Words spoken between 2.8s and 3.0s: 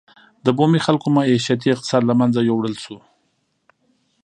شو.